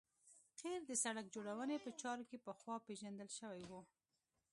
[0.61, 3.71] قیر د سرک جوړونې په چارو کې پخوا پیژندل شوی و